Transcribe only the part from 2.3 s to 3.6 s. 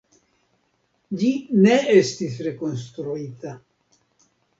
rekonstruita.